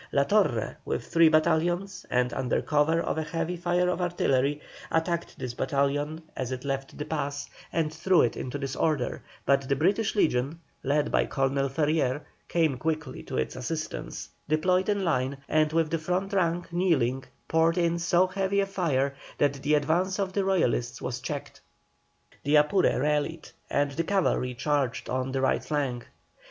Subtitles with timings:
[0.11, 4.59] La Torre, with three battalions and under cover of a heavy fire of artillery,
[4.91, 9.75] attacked this battalion as it left the pass, and threw it into disorder, but the
[9.75, 15.71] British legion, led by Colonel Ferrier, came quickly to its assistance, deployed in line, and
[15.71, 20.33] with the front rank kneeling poured in so heavy a fire that the advance of
[20.33, 21.61] the Royalists was checked.
[22.43, 26.07] The Apure rallied, and the cavalry charged on the right flank.